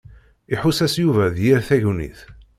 [0.53, 2.19] Iḥuss-as Yuba d yir tagnit.